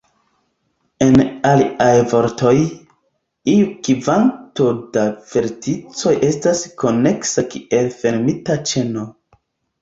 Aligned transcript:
En 1.05 1.19
aliaj 1.49 1.89
vortoj, 2.13 2.53
iu 3.53 3.67
kvanto 3.89 4.71
da 4.97 5.03
verticoj 5.35 6.15
estas 6.31 6.65
koneksa 6.85 7.45
kiel 7.53 7.93
fermita 8.01 8.59
ĉeno. 8.73 9.07